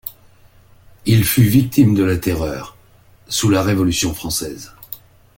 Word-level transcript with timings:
Il 1.05 1.23
fut 1.23 1.43
victime 1.43 1.93
de 1.93 2.03
la 2.03 2.17
Terreur 2.17 2.75
sous 3.27 3.49
la 3.51 3.61
Révolution 3.61 4.15
française. 4.15 4.71